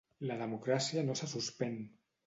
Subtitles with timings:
[0.29, 1.81] La democràcia no se suspèn!